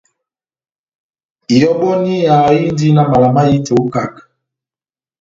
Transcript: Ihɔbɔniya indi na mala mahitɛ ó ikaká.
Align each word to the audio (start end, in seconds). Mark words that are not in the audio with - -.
Ihɔbɔniya 1.55 2.35
indi 2.65 2.87
na 2.95 3.03
mala 3.11 3.27
mahitɛ 3.35 3.71
ó 3.77 3.81
ikaká. 3.87 4.19